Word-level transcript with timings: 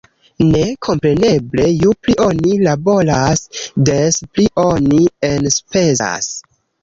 Ne. 0.51 0.59
Kompreneble, 0.85 1.65
ju 1.81 1.91
pli 2.05 2.15
oni 2.29 2.55
laboras, 2.67 3.45
des 3.89 4.19
pli 4.37 4.47
oni 4.63 5.03
enspezas 5.31 6.33